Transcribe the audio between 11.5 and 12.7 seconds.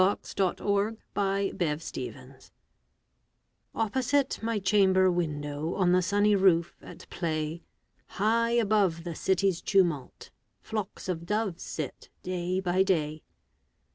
sit day